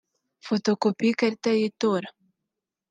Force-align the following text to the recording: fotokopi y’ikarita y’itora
fotokopi 0.45 1.01
y’ikarita 1.07 1.49
y’itora 1.59 2.07